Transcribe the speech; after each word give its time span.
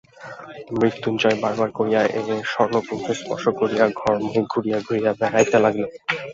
মৃত্যুঞ্জয় 0.75 1.37
বারবার 1.43 1.69
করিয়া 1.77 2.01
এই 2.17 2.23
স্বর্ণপুঞ্জ 2.45 3.05
স্পর্শ 3.19 3.45
করিয়া 3.59 3.85
ঘরময় 3.99 4.43
ঘুরিয়া 4.51 4.79
ঘুরিয়া 4.81 5.11
বেড়াইতে 5.19 5.57
লাগিল। 5.63 5.85